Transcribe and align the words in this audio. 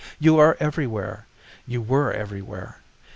You 0.19 0.39
are 0.39 0.57
everywhere. 0.59 1.27
You 1.67 1.79
were 1.83 2.11
everywhere. 2.11 2.79